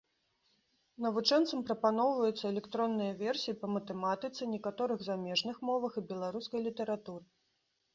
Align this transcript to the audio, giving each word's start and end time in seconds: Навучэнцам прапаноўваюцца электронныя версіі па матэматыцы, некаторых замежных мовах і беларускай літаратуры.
Навучэнцам 1.05 1.59
прапаноўваюцца 1.67 2.45
электронныя 2.53 3.11
версіі 3.23 3.57
па 3.61 3.67
матэматыцы, 3.77 4.51
некаторых 4.57 5.09
замежных 5.13 5.65
мовах 5.73 5.91
і 6.05 6.09
беларускай 6.13 6.59
літаратуры. 6.71 7.25